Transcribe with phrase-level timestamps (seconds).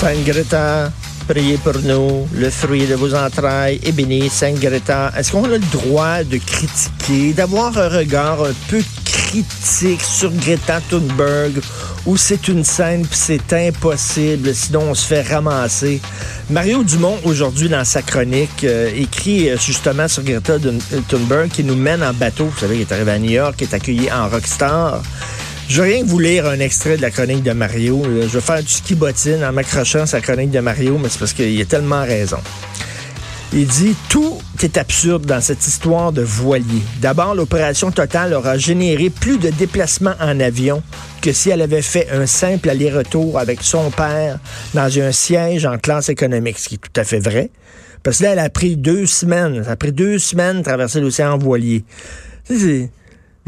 [0.00, 0.92] Sainte Greta,
[1.26, 2.28] priez pour nous.
[2.32, 4.28] Le fruit de vos entrailles est béni.
[4.28, 10.00] Sainte Greta, est-ce qu'on a le droit de critiquer, d'avoir un regard un peu critique
[10.00, 11.60] sur Greta Thunberg
[12.06, 16.00] ou c'est une scène puis c'est impossible, sinon on se fait ramasser?
[16.48, 20.58] Mario Dumont, aujourd'hui, dans sa chronique, euh, écrit euh, justement sur Greta
[21.08, 22.44] Thunberg qui nous mène en bateau.
[22.44, 25.02] Vous savez, il est arrivé à New York, qui est accueilli en rockstar.
[25.68, 28.02] Je vais rien que vous lire un extrait de la chronique de Mario.
[28.04, 31.34] Je vais faire du ski bottine en m'accrochant sa chronique de Mario, mais c'est parce
[31.34, 32.38] qu'il a tellement raison.
[33.52, 36.80] Il dit tout est absurde dans cette histoire de voilier.
[37.02, 40.82] D'abord, l'opération Total aura généré plus de déplacements en avion
[41.20, 44.38] que si elle avait fait un simple aller-retour avec son père
[44.72, 47.50] dans un siège en classe économique, ce qui est tout à fait vrai.
[48.02, 49.62] Parce que là, elle a pris deux semaines.
[49.64, 51.84] Ça a pris deux semaines de traverser l'océan en voilier.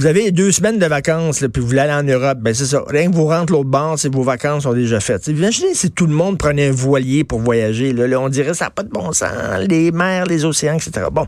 [0.00, 2.82] Vous avez deux semaines de vacances, puis vous voulez aller en Europe, ben c'est ça.
[2.88, 5.26] Rien que vous rentrez l'autre bord, c'est vos vacances sont déjà faites.
[5.26, 7.92] imaginez si tout le monde prenait un voilier pour voyager.
[7.92, 9.28] Là, on dirait ça n'a pas de bon sens.
[9.68, 11.08] Les mers, les océans, etc.
[11.12, 11.26] Bon.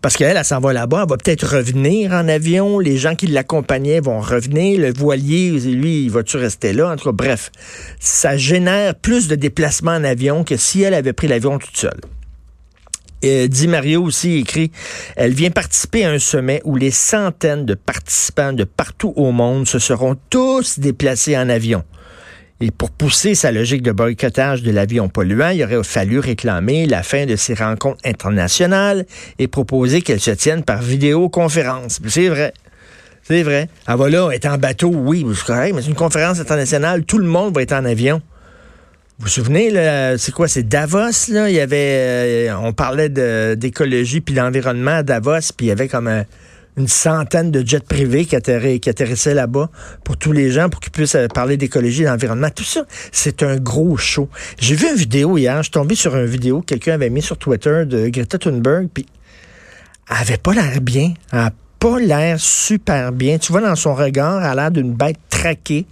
[0.00, 2.80] Parce qu'elle, elle, s'en va là-bas, elle va peut-être revenir en avion.
[2.80, 4.80] Les gens qui l'accompagnaient vont revenir.
[4.80, 6.90] Le voilier, lui, il va-tu rester là?
[6.90, 7.52] En tout cas, bref.
[8.00, 12.00] Ça génère plus de déplacements en avion que si elle avait pris l'avion toute seule.
[13.22, 14.72] Et dit Mario aussi écrit,
[15.16, 19.66] elle vient participer à un sommet où les centaines de participants de partout au monde
[19.66, 21.84] se seront tous déplacés en avion.
[22.60, 27.02] Et pour pousser sa logique de boycottage de l'avion polluant, il aurait fallu réclamer la
[27.02, 29.06] fin de ces rencontres internationales
[29.38, 32.00] et proposer qu'elles se tiennent par vidéoconférence.
[32.06, 32.52] C'est vrai.
[33.22, 33.68] C'est vrai.
[33.86, 37.54] Ah voilà, être en bateau, oui, correct, mais c'est une conférence internationale, tout le monde
[37.54, 38.20] va être en avion.
[39.18, 39.70] Vous vous souvenez,
[40.18, 41.48] c'est quoi, c'est Davos, là?
[41.48, 43.08] Il y avait, euh, on parlait
[43.56, 46.24] d'écologie puis d'environnement à Davos, puis il y avait comme
[46.76, 48.36] une centaine de jets privés qui,
[48.80, 49.70] qui atterrissaient là-bas
[50.04, 52.48] pour tous les gens, pour qu'ils puissent euh, parler d'écologie et d'environnement.
[52.50, 54.28] Tout ça, c'est un gros show.
[54.58, 57.22] J'ai vu une vidéo hier, je suis tombé sur une vidéo que quelqu'un avait mis
[57.22, 59.06] sur Twitter de Greta Thunberg, puis
[60.10, 61.12] elle avait pas l'air bien.
[61.32, 61.50] Elle
[61.82, 63.38] pas l'air super bien.
[63.38, 65.84] Tu vois dans son regard, elle a l'air d'une bête traquée.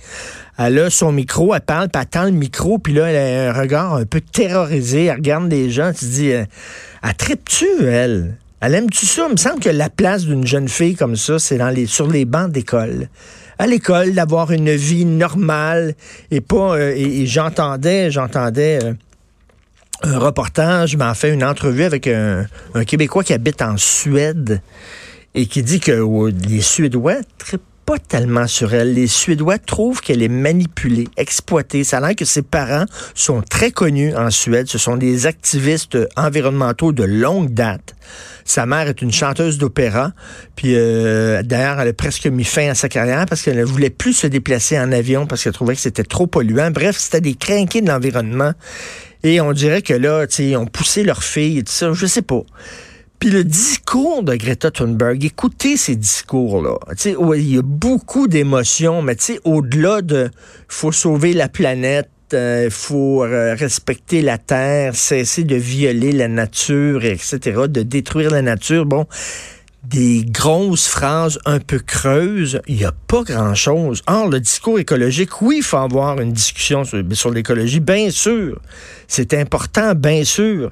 [0.56, 3.50] Elle a son micro, elle parle, puis elle tend le micro, puis là, elle a
[3.50, 5.06] un regard un peu terrorisé.
[5.06, 6.44] Elle regarde des gens, tu te dis, euh,
[7.02, 8.36] elle elle?
[8.60, 9.26] Elle aime-tu ça?
[9.26, 12.06] Il me semble que la place d'une jeune fille comme ça, c'est dans les, sur
[12.06, 13.08] les bancs d'école.
[13.58, 15.94] À l'école, d'avoir une vie normale
[16.30, 16.76] et pas.
[16.76, 18.78] Euh, et, j'entendais, j'entendais.
[18.84, 18.92] Euh,
[20.02, 22.46] un reportage, m'en fait une entrevue avec un
[22.86, 24.62] Québécois qui habite en Suède
[25.34, 28.94] et qui dit que les Suédois trippent pas tellement sur elle.
[28.94, 31.82] Les Suédois trouvent qu'elle est manipulée, exploitée.
[31.82, 34.68] Ça a l'air que ses parents sont très connus en Suède.
[34.68, 37.96] Ce sont des activistes environnementaux de longue date.
[38.44, 40.12] Sa mère est une chanteuse d'opéra.
[40.54, 43.90] Puis euh, d'ailleurs, elle a presque mis fin à sa carrière parce qu'elle ne voulait
[43.90, 46.70] plus se déplacer en avion parce qu'elle trouvait que c'était trop polluant.
[46.70, 48.52] Bref, c'était des crinqués de l'environnement.
[49.22, 51.92] Et on dirait que là, tu sais, ils ont poussé leur fille et tout ça.
[51.92, 52.42] Je sais pas.
[53.20, 56.78] Puis le discours de Greta Thunberg, écoutez ces discours-là.
[57.04, 60.30] il y a beaucoup d'émotions, mais au-delà de
[60.68, 66.28] faut sauver la planète, il euh, faut euh, respecter la terre, cesser de violer la
[66.28, 68.86] nature, etc., de détruire la nature.
[68.86, 69.06] Bon,
[69.84, 74.02] des grosses phrases un peu creuses, il n'y a pas grand-chose.
[74.06, 78.58] Or, le discours écologique, oui, il faut avoir une discussion sur l'écologie, bien sûr.
[79.08, 80.70] C'est important, bien sûr.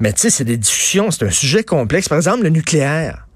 [0.00, 2.08] Mais tu sais, c'est des discussions, c'est un sujet complexe.
[2.08, 3.26] Par exemple, le nucléaire.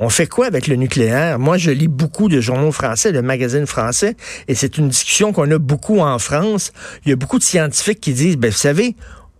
[0.00, 1.40] On fait quoi avec le nucléaire?
[1.40, 5.50] Moi, je lis beaucoup de journaux français, de magazines français, et c'est une discussion qu'on
[5.50, 6.72] a beaucoup en France.
[7.04, 8.94] Il y a beaucoup de scientifiques qui disent, ben, vous savez,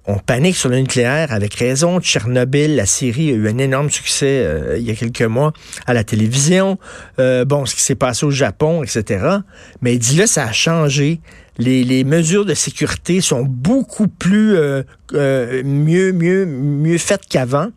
[0.09, 2.01] on panique sur le nucléaire avec raison.
[2.01, 5.53] Tchernobyl, la Syrie a eu un énorme succès euh, il y a quelques mois
[5.87, 6.79] à la télévision.
[7.19, 9.37] Euh, bon, ce qui s'est passé au Japon, etc.
[9.83, 11.21] Mais il dit là, ça a changé.
[11.59, 14.83] Les, mesures de sécurité sont beaucoup plus euh,
[15.13, 17.69] mieux, mieux, mieux faites qu'avant.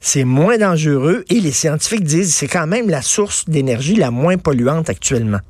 [0.00, 4.36] C'est moins dangereux et les scientifiques disent c'est quand même la source d'énergie la moins
[4.36, 5.40] polluante actuellement.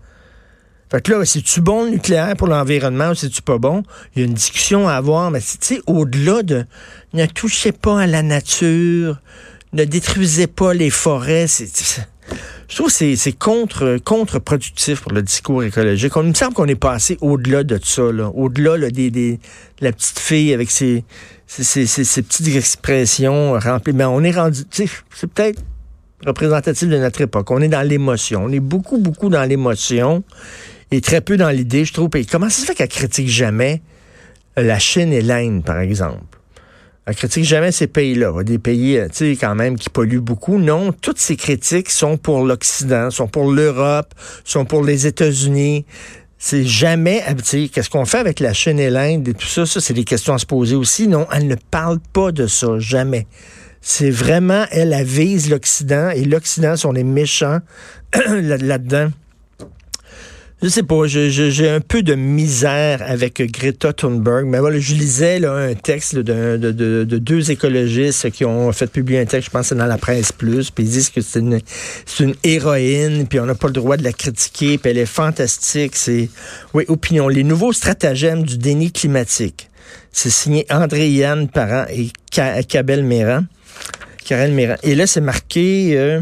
[0.90, 3.84] Fait que là, c'est-tu bon le nucléaire pour l'environnement ou c'est-tu pas bon?
[4.14, 6.64] Il y a une discussion à avoir, mais tu sais, au-delà de
[7.12, 9.20] ne touchez pas à la nature,
[9.72, 11.69] ne détruisez pas les forêts, c'est.
[12.69, 16.16] Je trouve que c'est contre, contre-productif pour le discours écologique.
[16.16, 19.90] On, il me semble qu'on est passé au-delà de ça, au-delà des, des, de la
[19.90, 21.04] petite fille avec ses,
[21.48, 23.93] ses, ses, petites expressions remplies.
[23.93, 24.88] Mais on est rendu, c'est
[25.34, 25.60] peut-être
[26.25, 27.50] représentatif de notre époque.
[27.50, 28.44] On est dans l'émotion.
[28.44, 30.22] On est beaucoup, beaucoup dans l'émotion
[30.90, 32.08] et très peu dans l'idée, je trouve.
[32.14, 33.82] Et comment ça se fait qu'elle critique jamais
[34.56, 36.20] la Chine et l'Inde, par exemple?
[37.06, 40.58] Elle critique jamais ces pays-là, des pays, euh, tu sais, quand même, qui polluent beaucoup.
[40.58, 44.14] Non, toutes ces critiques sont pour l'Occident, sont pour l'Europe,
[44.44, 45.87] sont pour les États-Unis.
[46.38, 47.22] C'est jamais,
[47.72, 50.34] qu'est-ce qu'on fait avec la chaîne et l'Inde et tout ça, ça c'est des questions
[50.34, 51.08] à se poser aussi.
[51.08, 53.26] Non, elle ne parle pas de ça, jamais.
[53.81, 57.58] C'est vraiment, elle, elle vise l'Occident et l'Occident sont les méchants
[58.14, 59.10] là-dedans.
[60.62, 65.38] Je sais pas, j'ai un peu de misère avec Greta Thunberg, mais voilà, je lisais
[65.38, 69.68] là, un texte de, de, deux écologistes qui ont fait publier un texte, je pense
[69.68, 71.60] c'est dans la presse plus, puis ils disent que c'est une,
[72.20, 75.96] une héroïne, puis on n'a pas le droit de la critiquer, puis elle est fantastique.
[75.96, 76.28] C'est,
[76.74, 77.28] oui, opinion.
[77.28, 79.70] Les nouveaux stratagèmes du déni climatique.
[80.12, 82.10] C'est signé André Yann Parent et
[82.64, 83.44] Kabel Méran.
[84.26, 84.76] Karel Méran.
[84.82, 85.96] Et là, c'est marqué...
[85.96, 86.20] Euh,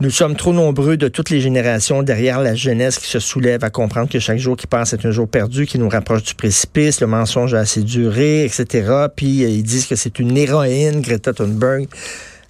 [0.00, 3.70] nous sommes trop nombreux de toutes les générations derrière la jeunesse qui se soulève à
[3.70, 7.02] comprendre que chaque jour qui passe est un jour perdu, qui nous rapproche du précipice,
[7.02, 9.06] le mensonge a assez duré, etc.
[9.14, 11.86] Puis euh, ils disent que c'est une héroïne, Greta Thunberg.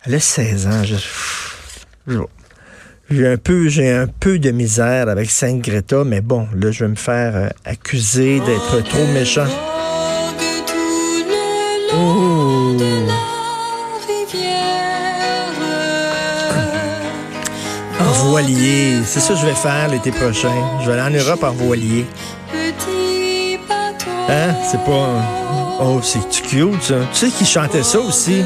[0.06, 0.82] Elle a 16 ans.
[3.10, 6.84] j'ai un peu, j'ai un peu de misère avec Sainte Greta, mais bon, là, je
[6.84, 9.48] vais me faire euh, accuser d'être trop méchant.
[11.92, 13.09] Oh.
[18.30, 19.02] Voilier.
[19.04, 20.54] C'est ça que je vais faire l'été prochain.
[20.80, 22.06] Je vais aller en Europe en voilier.
[24.28, 24.54] Hein?
[24.70, 25.08] C'est pas...
[25.80, 26.94] Oh, c'est cute, ça.
[27.12, 28.42] Tu sais qui chantait ça aussi?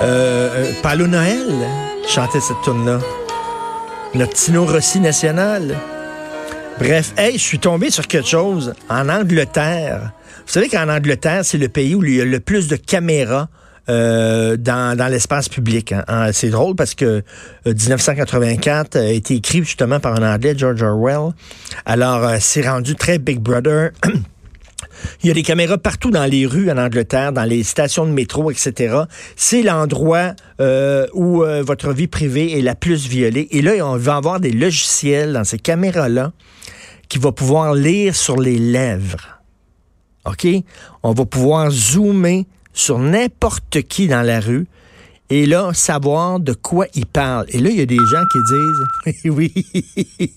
[0.00, 1.46] Euh, euh Palo Noël
[2.08, 3.00] chantait cette tune-là.
[4.14, 5.76] Notre Tino Rossi national.
[6.78, 10.12] Bref, hey, je suis tombé sur quelque chose en Angleterre.
[10.46, 13.48] Vous savez qu'en Angleterre, c'est le pays où il y a le plus de caméras
[13.88, 15.92] euh, dans, l'espace public.
[15.92, 16.30] Hein.
[16.32, 17.22] C'est drôle parce que
[17.66, 21.32] 1984 euh, a été écrit justement par un Anglais, George Orwell.
[21.84, 23.90] Alors, euh, c'est rendu très Big Brother.
[25.24, 28.12] Il y a des caméras partout dans les rues en Angleterre, dans les stations de
[28.12, 28.98] métro, etc.
[29.34, 30.34] C'est l'endroit
[31.12, 33.48] où votre vie privée est la plus violée.
[33.50, 36.30] Et là, on va avoir des logiciels dans ces caméras-là
[37.08, 39.40] qui vont pouvoir lire sur les lèvres.
[40.24, 40.46] OK?
[41.02, 44.66] On va pouvoir zoomer sur n'importe qui dans la rue
[45.30, 47.46] et là, savoir de quoi il parle.
[47.48, 48.38] Et là, il y a des gens qui
[49.14, 49.52] disent, oui,
[50.16, 50.28] il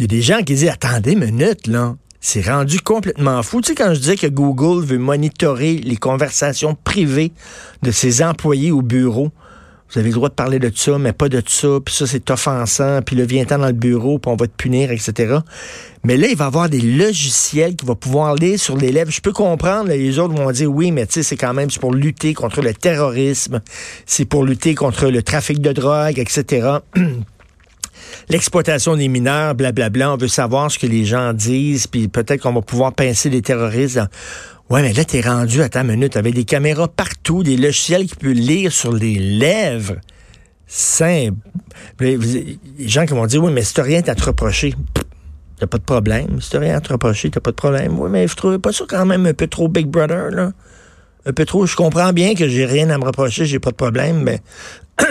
[0.00, 1.96] y a des gens qui disent, attendez une minute, là.
[2.20, 3.62] C'est rendu complètement fou.
[3.62, 7.32] Tu sais, quand je disais que Google veut monitorer les conversations privées
[7.82, 9.32] de ses employés au bureau,
[9.92, 12.30] vous avez le droit de parler de ça, mais pas de ça, puis ça, c'est
[12.30, 15.38] offensant, puis là, viens-t'en dans le bureau, puis on va te punir, etc.
[16.04, 19.10] Mais là, il va y avoir des logiciels qui vont pouvoir lire sur les lèvres.
[19.10, 21.92] Je peux comprendre, les autres vont dire, oui, mais tu sais, c'est quand même pour
[21.94, 23.60] lutter contre le terrorisme,
[24.06, 26.78] c'est pour lutter contre le trafic de drogue, etc.
[28.28, 30.14] l'exploitation des mineurs, blablabla.
[30.14, 33.42] On veut savoir ce que les gens disent, puis peut-être qu'on va pouvoir pincer les
[33.42, 34.00] terroristes.
[34.70, 38.16] Ouais, mais là, t'es rendu à ta minute avec des caméras partout, des logiciels qui
[38.16, 39.96] peuvent lire sur les lèvres.
[40.66, 41.36] Simple.
[42.00, 44.74] Les gens qui vont dire, oui, mais si t'as rien à te reprocher,
[45.58, 46.40] t'as pas de problème.
[46.40, 47.98] Si t'as rien à te reprocher, t'as pas de problème.
[47.98, 50.52] Oui, mais je trouvais pas ça quand même un peu trop Big Brother, là.
[51.24, 51.66] Un peu trop.
[51.66, 54.40] Je comprends bien que j'ai rien à me reprocher, j'ai pas de problème, mais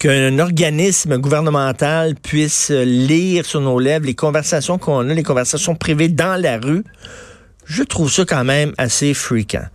[0.00, 6.08] qu'un organisme gouvernemental puisse lire sur nos lèvres les conversations qu'on a, les conversations privées
[6.08, 6.82] dans la rue,
[7.66, 9.66] je trouve ça quand même assez fréquent.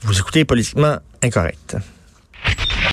[0.00, 1.76] Vous écoutez politiquement incorrect.